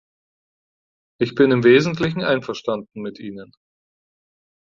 Ich 1.19 1.35
bin 1.35 1.51
im 1.51 1.63
wesentlichen 1.63 2.23
einverstanden 2.23 3.01
mit 3.03 3.19
ihnen. 3.19 3.53